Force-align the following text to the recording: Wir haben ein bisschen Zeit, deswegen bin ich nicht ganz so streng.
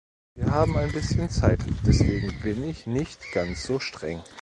Wir 0.33 0.49
haben 0.51 0.77
ein 0.77 0.91
bisschen 0.91 1.29
Zeit, 1.29 1.59
deswegen 1.85 2.33
bin 2.41 2.63
ich 2.67 2.87
nicht 2.87 3.19
ganz 3.33 3.61
so 3.61 3.77
streng. 3.79 4.23